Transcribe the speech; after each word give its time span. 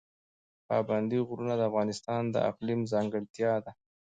پابندی 0.67 1.19
غرونه 1.27 1.53
د 1.57 1.61
افغانستان 1.69 2.23
د 2.29 2.35
اقلیم 2.49 2.81
ځانګړتیا 2.91 3.53
ده. 3.63 3.71